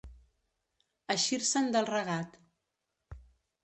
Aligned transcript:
Eixir-se'n 1.17 1.71
del 1.79 1.89
regat. 1.93 2.43